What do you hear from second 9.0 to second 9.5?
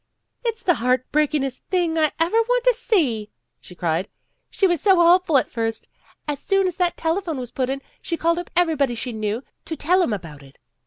knew,